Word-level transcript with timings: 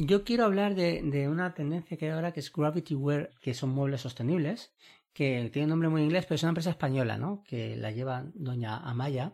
Yo 0.00 0.22
quiero 0.22 0.44
hablar 0.44 0.76
de, 0.76 1.28
una 1.28 1.54
tendencia 1.54 1.96
que 1.96 2.04
hay 2.04 2.12
ahora 2.12 2.32
que 2.32 2.38
es 2.38 2.52
Gravity 2.52 2.94
Wear, 2.94 3.30
que 3.40 3.52
son 3.52 3.70
muebles 3.70 4.02
sostenibles, 4.02 4.72
que 5.12 5.50
tiene 5.52 5.64
un 5.64 5.70
nombre 5.70 5.88
muy 5.88 6.02
inglés, 6.02 6.24
pero 6.24 6.36
es 6.36 6.44
una 6.44 6.50
empresa 6.50 6.70
española, 6.70 7.18
¿no? 7.18 7.42
Que 7.42 7.74
la 7.76 7.90
lleva 7.90 8.24
doña 8.34 8.76
Amaya, 8.76 9.32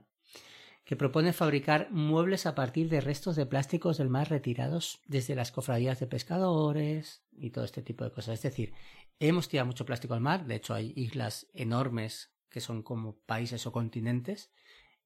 que 0.87 0.97
propone 0.97 1.35
fabricar 1.35 1.91
muebles 1.91 2.47
a 2.47 2.55
partir 2.55 2.89
de 2.89 3.03
restos 3.03 3.37
de 3.37 3.45
plásticos 3.45 3.99
del 3.99 4.09
mar 4.09 4.31
retirados 4.31 5.03
desde 5.07 5.35
las 5.35 5.53
cofradías 5.53 6.01
de 6.01 6.07
pescadores 6.07 7.27
y 7.31 7.51
todo 7.51 7.67
este 7.67 7.83
tipo 7.83 8.03
de 8.03 8.13
cosas. 8.13 8.37
Es 8.37 8.43
decir, 8.43 8.73
hemos 9.19 9.51
tirado 9.51 9.67
mucho 9.67 9.85
plástico 9.85 10.15
al 10.15 10.23
mar, 10.23 10.47
de 10.47 10.55
hecho 10.55 10.73
hay 10.73 10.95
islas 10.97 11.47
enormes 11.53 12.33
que 12.49 12.61
son 12.63 12.83
como 12.83 13.19
países 13.27 13.67
o 13.67 13.73
continentes, 13.73 14.51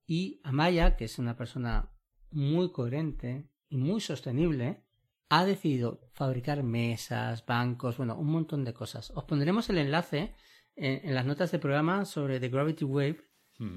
y 0.06 0.40
Amaya, 0.44 0.94
que 0.96 1.06
es 1.06 1.18
una 1.18 1.36
persona 1.36 1.90
muy 2.30 2.70
coherente 2.70 3.50
y 3.68 3.78
muy 3.78 4.00
sostenible, 4.00 4.84
ha 5.28 5.44
decidido 5.44 6.00
fabricar 6.12 6.62
mesas, 6.62 7.44
bancos, 7.44 7.96
bueno, 7.96 8.16
un 8.16 8.28
montón 8.28 8.64
de 8.64 8.72
cosas. 8.72 9.12
Os 9.14 9.24
pondremos 9.24 9.68
el 9.70 9.78
enlace 9.78 10.34
en, 10.74 11.14
las 11.14 11.26
notas 11.26 11.50
del 11.50 11.60
programa 11.60 12.04
sobre 12.04 12.40
The 12.40 12.48
Gravity 12.48 12.84
Wave. 12.84 13.18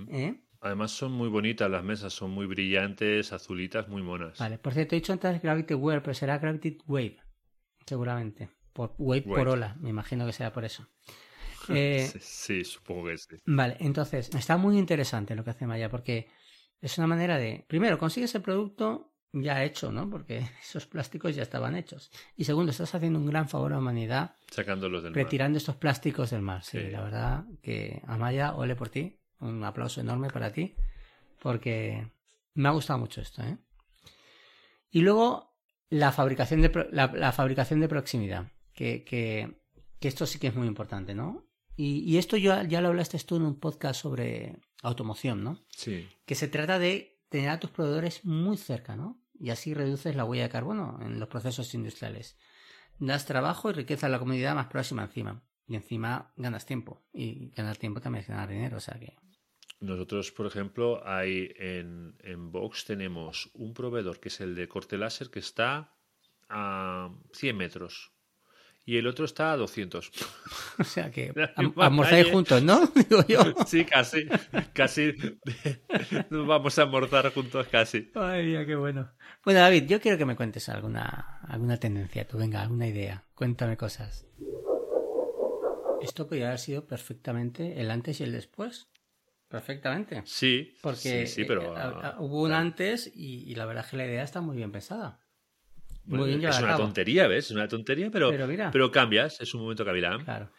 ¿eh? 0.10 0.42
Además 0.62 0.92
son 0.92 1.12
muy 1.12 1.28
bonitas 1.28 1.70
las 1.70 1.84
mesas, 1.84 2.14
son 2.14 2.32
muy 2.32 2.46
brillantes, 2.46 3.34
azulitas, 3.34 3.88
muy 3.88 4.02
monas. 4.04 4.38
Vale, 4.38 4.60
por 4.60 4.74
cierto, 4.74 4.96
he 4.96 5.00
dicho 5.00 5.12
antes 5.12 5.42
Gravity 5.42 5.74
Wave, 5.74 6.02
pero 6.02 6.14
será 6.14 6.38
Gravity 6.38 6.78
Wave, 6.88 7.18
seguramente. 7.86 8.50
Por 8.72 8.96
wave, 8.98 9.24
por 9.24 9.50
ola, 9.50 9.76
me 9.82 9.90
imagino 9.90 10.26
que 10.26 10.34
sea 10.34 10.52
por 10.52 10.66
eso. 10.66 10.88
Eh, 11.70 12.12
sí, 12.20 12.64
supongo 12.64 13.06
que 13.06 13.20
sí. 13.20 13.36
Vale, 13.46 13.78
entonces, 13.80 14.32
está 14.34 14.58
muy 14.58 14.80
interesante 14.80 15.36
lo 15.36 15.44
que 15.44 15.52
hace 15.52 15.68
Maya, 15.68 15.90
porque 15.90 16.28
es 16.82 16.98
una 16.98 17.06
manera 17.06 17.38
de, 17.38 17.66
primero, 17.68 18.00
consigues 18.00 18.34
el 18.34 18.42
producto 18.42 19.11
ya 19.34 19.64
hecho, 19.64 19.92
¿no? 19.92 20.10
Porque 20.10 20.46
esos 20.62 20.86
plásticos 20.86 21.36
ya 21.36 21.44
estaban 21.44 21.76
hechos. 21.76 22.12
Y 22.36 22.44
segundo, 22.44 22.72
estás 22.72 22.94
haciendo 22.96 23.20
un 23.20 23.26
gran 23.26 23.48
favor 23.48 23.72
a 23.72 23.76
la 23.76 23.82
humanidad. 23.82 24.36
Sacándolos 24.50 25.04
del 25.04 25.14
retirando 25.14 25.58
estos 25.58 25.76
plásticos 25.76 26.32
del 26.32 26.42
mar. 26.42 26.64
Sí, 26.64 26.80
la 26.80 27.02
verdad 27.02 27.46
que 27.62 28.02
Amaya, 28.08 28.56
ole 28.56 28.76
por 28.76 28.90
ti. 28.90 29.18
Un 29.40 29.64
aplauso 29.64 30.02
enorme 30.02 30.30
para 30.30 30.52
ti. 30.52 30.76
Porque 31.40 32.08
me 32.54 32.70
ha 32.70 32.72
gustado 32.72 33.00
mucho 33.00 33.22
esto, 33.22 33.42
¿eh? 33.44 33.58
Y 34.92 35.02
luego 35.02 35.56
la 35.90 36.12
fabricación 36.12 36.62
de, 36.62 36.88
la, 36.92 37.32
fabricación 37.32 37.80
de 37.80 37.88
proximidad. 37.88 38.52
Que, 38.74 39.04
que, 39.04 39.62
que, 40.00 40.08
esto 40.08 40.26
sí 40.26 40.40
que 40.40 40.48
es 40.48 40.56
muy 40.56 40.68
importante, 40.68 41.16
¿no? 41.16 41.46
Y, 41.76 42.00
y 42.00 42.18
esto 42.18 42.38
ya, 42.38 42.64
ya 42.64 42.82
lo 42.82 42.90
hablaste 42.90 43.18
tú 43.20 43.38
en 43.38 43.44
un 43.44 43.60
podcast 43.60 44.02
sobre 44.02 44.60
automoción, 44.84 45.44
¿no? 45.44 45.64
Sí. 45.70 46.08
Que 46.26 46.36
se 46.36 46.48
trata 46.48 46.78
de 46.78 47.22
tener 47.30 47.50
a 47.50 47.60
tus 47.60 47.72
proveedores 47.72 48.26
muy 48.26 48.58
cerca, 48.58 48.96
¿no? 48.96 49.21
Y 49.42 49.50
así 49.50 49.74
reduces 49.74 50.16
la 50.16 50.24
huella 50.24 50.44
de 50.44 50.50
carbono 50.50 51.00
en 51.02 51.20
los 51.20 51.28
procesos 51.28 51.74
industriales. 51.74 52.38
Das 53.00 53.26
trabajo 53.26 53.72
y 53.72 53.74
riqueza 53.74 54.06
a 54.06 54.10
la 54.10 54.20
comunidad 54.20 54.54
más 54.54 54.68
próxima 54.68 55.04
encima. 55.04 55.42
Y 55.68 55.76
encima 55.76 56.32
ganas 56.36 56.68
tiempo. 56.68 57.02
Y 57.12 57.50
ganar 57.50 57.78
tiempo 57.78 58.02
también 58.02 58.22
es 58.22 58.30
ganar 58.30 58.50
dinero. 58.50 58.78
O 58.78 58.80
sea 58.80 59.00
que. 59.00 59.16
Nosotros, 59.80 60.32
por 60.32 60.46
ejemplo, 60.46 61.02
hay 61.08 61.52
en, 61.58 62.16
en 62.20 62.52
Vox 62.52 62.86
tenemos 62.86 63.50
un 63.56 63.74
proveedor 63.74 64.20
que 64.20 64.30
es 64.30 64.40
el 64.42 64.54
de 64.54 64.68
corte 64.68 64.98
láser 64.98 65.32
que 65.32 65.40
está 65.40 65.96
a 66.48 67.10
100 67.34 67.58
metros 67.58 68.12
y 68.86 68.98
el 68.98 69.08
otro 69.08 69.26
está 69.26 69.52
a 69.52 69.58
200. 69.58 70.12
O 70.80 70.84
sea 70.84 71.12
que 71.12 71.32
almorzáis 71.78 72.28
juntos, 72.32 72.64
¿no? 72.64 72.88
Digo 72.96 73.24
yo. 73.28 73.54
Sí, 73.68 73.86
casi. 73.86 74.26
Casi. 74.74 75.14
Nos 76.30 76.48
vamos 76.48 76.80
a 76.80 76.84
almorzar 76.84 77.32
juntos 77.32 77.68
casi. 77.68 78.10
Ay, 78.16 78.48
mía, 78.48 78.66
qué 78.66 78.76
bueno. 78.76 79.12
Bueno, 79.46 79.60
David, 79.60 79.84
yo 79.88 80.02
quiero 80.02 80.18
que 80.18 80.26
me 80.26 80.36
cuentes 80.36 80.70
alguna, 80.70 81.40
alguna 81.48 81.78
tendencia. 81.78 82.28
Tú, 82.28 82.38
venga, 82.38 82.62
alguna 82.62 82.88
idea. 82.88 83.26
Cuéntame 83.36 83.78
cosas. 83.78 84.26
Esto 86.02 86.28
podría 86.28 86.48
haber 86.48 86.60
sido 86.60 86.88
perfectamente 86.88 87.80
el 87.80 87.92
antes 87.92 88.20
y 88.22 88.24
el 88.24 88.32
después. 88.32 88.90
Perfectamente. 89.48 90.24
Sí. 90.26 90.76
Porque 90.82 91.28
sí, 91.28 91.44
pero, 91.44 91.62
eh, 91.62 91.80
eh, 91.80 91.80
ah, 91.80 92.16
hubo 92.20 92.42
un 92.42 92.54
antes 92.54 93.12
y, 93.14 93.44
y 93.52 93.54
la 93.54 93.66
verdad 93.66 93.86
es 93.86 93.92
que 93.92 93.98
la 93.98 94.06
idea 94.06 94.24
está 94.24 94.42
muy 94.42 94.58
bien 94.58 94.72
pensada 94.72 95.20
es 96.08 96.60
una 96.60 96.78
tontería, 96.78 97.28
¿ves? 97.28 97.46
Es 97.46 97.52
una 97.52 97.68
tontería, 97.68 98.10
pero, 98.12 98.32
pero, 98.72 98.92
cambias, 98.92 99.40
es 99.42 99.54
un 99.54 99.62
momento 99.62 99.86
cavilán. 99.86 100.24
Claro. 100.24 100.52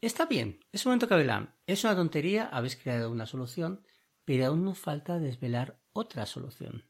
Está 0.00 0.26
bien, 0.26 0.60
es 0.72 0.86
un 0.86 0.90
momento 0.90 1.08
cavilán. 1.08 1.54
Es 1.66 1.84
una 1.84 1.94
tontería, 1.94 2.46
habéis 2.46 2.76
creado 2.76 3.10
una 3.10 3.26
solución, 3.26 3.82
pero 4.24 4.46
aún 4.46 4.64
nos 4.64 4.78
falta 4.78 5.18
desvelar 5.18 5.80
otra 5.92 6.26
solución. 6.26 6.84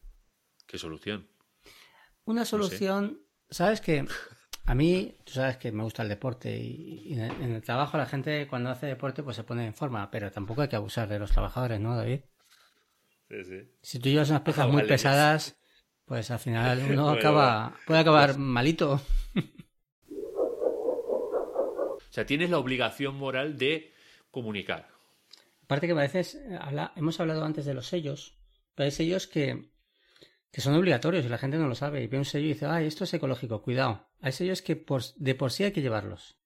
¿Qué 0.67 0.79
solución? 0.79 1.29
Una 2.25 2.45
solución, 2.45 3.23
sabes 3.49 3.81
que 3.81 4.06
a 4.67 4.75
mí, 4.75 5.17
tú 5.25 5.33
sabes 5.33 5.56
que 5.56 5.73
me 5.73 5.83
gusta 5.83 6.05
el 6.05 6.09
deporte 6.09 6.56
y, 6.56 7.12
en, 7.15 7.21
el, 7.55 7.62
trabajo 7.62 7.99
la 7.99 8.06
gente 8.06 8.47
cuando 8.47 8.71
hace 8.71 8.87
deporte 8.87 9.25
pues 9.25 9.34
se 9.34 9.43
pone 9.43 9.67
en 9.67 9.75
forma, 9.75 10.11
pero 10.12 10.31
tampoco 10.31 10.62
hay 10.62 10.69
que 10.69 10.77
abusar 10.77 11.09
de 11.09 11.19
los 11.19 11.33
trabajadores, 11.33 11.81
¿no, 11.81 11.97
David? 11.97 12.21
Sí, 13.29 13.45
sí. 13.45 13.73
Si 13.83 13.99
tú 13.99 14.09
llevas 14.09 14.31
unas 14.31 14.43
piezas 14.43 14.69
muy 14.69 14.84
pesadas, 14.84 15.59
pues 16.10 16.28
al 16.32 16.41
final 16.41 16.82
uno 16.91 17.09
acaba, 17.09 17.72
puede 17.87 18.00
acabar 18.00 18.37
malito. 18.37 19.00
O 21.69 21.98
sea, 22.10 22.26
tienes 22.26 22.50
la 22.50 22.59
obligación 22.59 23.15
moral 23.15 23.56
de 23.56 23.94
comunicar. 24.32 24.88
Aparte 25.62 25.87
que 25.87 25.93
a 25.93 25.94
veces 25.94 26.37
hemos 26.97 27.20
hablado 27.20 27.44
antes 27.44 27.65
de 27.65 27.75
los 27.75 27.87
sellos, 27.87 28.34
pero 28.75 28.87
hay 28.87 28.91
sellos 28.91 29.28
que, 29.28 29.70
que 30.50 30.60
son 30.60 30.75
obligatorios 30.75 31.25
y 31.25 31.28
la 31.28 31.38
gente 31.38 31.59
no 31.59 31.69
lo 31.69 31.76
sabe. 31.76 32.03
Y 32.03 32.09
ve 32.09 32.19
un 32.19 32.25
sello 32.25 32.47
y 32.47 32.54
dice, 32.54 32.66
ay, 32.66 32.88
esto 32.88 33.04
es 33.04 33.15
ecológico, 33.15 33.62
cuidado. 33.62 34.09
Hay 34.20 34.32
sellos 34.32 34.62
que 34.62 34.75
por, 34.75 35.03
de 35.15 35.37
por 35.37 35.53
sí 35.53 35.62
hay 35.62 35.70
que 35.70 35.81
llevarlos. 35.81 36.41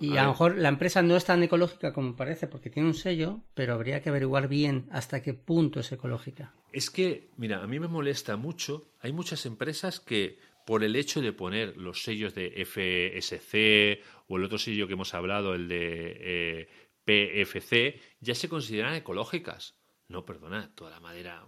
Y 0.00 0.16
a, 0.16 0.22
lo 0.22 0.28
mejor 0.30 0.56
la 0.56 0.68
empresa 0.68 1.02
no 1.02 1.16
es 1.16 1.24
tan 1.24 1.42
ecológica 1.42 1.92
como 1.92 2.16
parece 2.16 2.46
porque 2.46 2.70
tiene 2.70 2.88
un 2.88 2.94
sello, 2.94 3.42
pero 3.54 3.74
habría 3.74 4.00
que 4.00 4.08
averiguar 4.08 4.48
bien 4.48 4.88
hasta 4.90 5.20
qué 5.20 5.34
punto 5.34 5.80
es 5.80 5.92
ecológica. 5.92 6.54
Es 6.76 6.90
que, 6.90 7.30
mira, 7.38 7.62
a 7.62 7.66
mí 7.66 7.80
me 7.80 7.88
molesta 7.88 8.36
mucho. 8.36 8.92
Hay 9.00 9.10
muchas 9.10 9.46
empresas 9.46 9.98
que 9.98 10.38
por 10.66 10.84
el 10.84 10.94
hecho 10.94 11.22
de 11.22 11.32
poner 11.32 11.74
los 11.78 12.02
sellos 12.02 12.34
de 12.34 12.50
FSC 12.66 14.04
o 14.28 14.36
el 14.36 14.44
otro 14.44 14.58
sello 14.58 14.86
que 14.86 14.92
hemos 14.92 15.14
hablado, 15.14 15.54
el 15.54 15.68
de 15.68 16.18
eh, 16.20 16.68
PFC, 17.06 17.98
ya 18.20 18.34
se 18.34 18.50
consideran 18.50 18.92
ecológicas. 18.92 19.78
No, 20.08 20.26
perdona, 20.26 20.70
toda 20.74 20.90
la 20.90 21.00
madera 21.00 21.46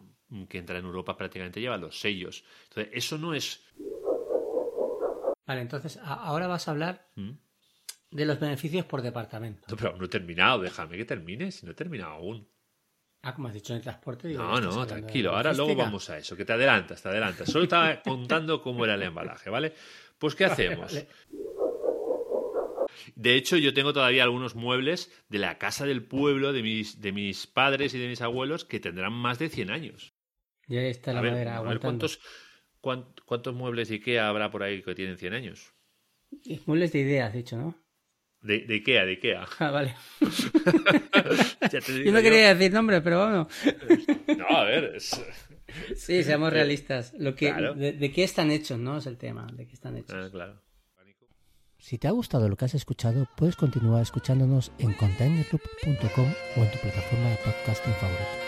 que 0.49 0.57
entra 0.57 0.79
en 0.79 0.87
Europa 0.87 1.15
prácticamente 1.19 1.61
lleva 1.61 1.77
los 1.77 2.01
sellos. 2.01 2.43
Entonces, 2.71 2.91
eso 2.95 3.19
no 3.19 3.35
es... 3.35 3.63
Vale, 5.47 5.61
entonces 5.61 5.99
ahora 6.03 6.47
vas 6.47 6.69
a 6.69 6.71
hablar 6.71 7.07
¿Mm? 7.17 7.33
de 8.13 8.25
los 8.25 8.41
beneficios 8.41 8.87
por 8.87 9.03
departamento. 9.03 9.67
No, 9.69 9.77
pero 9.77 9.95
no 9.95 10.07
he 10.07 10.09
terminado, 10.09 10.63
déjame 10.63 10.97
que 10.97 11.05
termine, 11.05 11.53
si 11.53 11.67
no 11.67 11.73
he 11.73 11.75
terminado 11.75 12.13
aún. 12.13 12.49
Ah, 13.23 13.35
como 13.35 13.49
has 13.49 13.55
dicho 13.55 13.73
en 13.73 13.79
el 13.79 13.83
transporte. 13.83 14.29
no, 14.29 14.61
no, 14.61 14.87
tranquilo, 14.87 15.35
ahora 15.35 15.53
luego 15.53 15.75
vamos 15.75 16.09
a 16.11 16.19
eso, 16.19 16.37
que 16.37 16.45
te 16.45 16.53
adelantas, 16.53 17.03
te 17.03 17.09
adelantas. 17.09 17.51
Solo 17.51 17.65
estaba 17.65 18.01
contando 18.03 18.63
cómo 18.63 18.85
era 18.85 18.95
el 18.95 19.03
embalaje, 19.03 19.51
¿vale? 19.51 19.75
Pues, 20.19 20.35
¿qué 20.35 20.45
hacemos? 20.45 20.97
De 23.15 23.35
hecho, 23.35 23.57
yo 23.57 23.75
tengo 23.75 23.93
todavía 23.93 24.25
algunos 24.25 24.55
muebles 24.55 25.13
de 25.29 25.39
la 25.39 25.59
casa 25.59 25.85
del 25.85 26.05
pueblo 26.05 26.53
de 26.53 26.63
mis, 26.63 27.01
de 27.01 27.13
mis 27.13 27.47
padres 27.47 27.95
y 27.95 27.99
de 27.99 28.09
mis 28.09 28.23
abuelos 28.23 28.65
que 28.65 28.81
tendrán 28.81 29.13
más 29.13 29.39
de 29.39 29.49
100 29.49 29.71
años. 29.71 30.15
Ya 30.67 30.83
está 30.83 31.13
la 31.13 31.23
madera 31.23 31.63
¿cuántos, 31.81 32.21
¿cuántos, 32.81 33.55
muebles 33.55 33.89
de 33.89 33.97
Ikea 33.97 34.29
habrá 34.29 34.51
por 34.51 34.63
ahí 34.63 34.83
que 34.83 34.95
tienen 34.95 35.17
100 35.17 35.33
años? 35.33 35.75
Muebles 36.67 36.93
de 36.93 37.01
ideas, 37.01 37.33
dicho, 37.33 37.57
¿no? 37.57 37.75
De, 38.41 38.61
de 38.61 38.75
Ikea, 38.75 39.05
de 39.05 39.13
Ikea. 39.13 39.47
Ah, 39.59 39.71
vale. 39.71 39.95
yo 42.05 42.13
no 42.13 42.23
quería 42.23 42.55
decir 42.55 42.73
nombre, 42.73 43.01
pero 43.01 43.19
bueno. 43.25 43.49
no, 44.39 44.57
a 44.57 44.65
ver. 44.65 45.01
Sí, 45.97 46.23
seamos 46.23 46.53
realistas. 46.53 47.13
Lo 47.19 47.35
que, 47.35 47.53
de, 47.53 48.13
qué 48.13 48.25
están 48.25 48.51
hechos, 48.51 48.79
¿no? 48.79 48.99
Es 48.99 49.07
el 49.07 49.19
tema. 49.19 49.47
De 49.53 49.67
qué 49.67 49.75
están 49.75 49.97
hechos. 49.97 50.17
Ah, 50.17 50.29
claro. 50.31 50.63
Si 51.79 51.97
te 51.97 52.09
ha 52.09 52.11
gustado 52.11 52.49
lo 52.49 52.57
que 52.57 52.65
has 52.65 52.75
escuchado, 52.75 53.29
puedes 53.37 53.57
continuar 53.57 54.03
escuchándonos 54.03 54.73
en 54.79 54.93
containerloop.com 54.95 56.35
o 56.57 56.65
en 56.65 56.71
tu 56.71 56.79
plataforma 56.79 57.31
de 57.31 57.37
podcasting 57.37 57.95
favorita. 57.95 58.48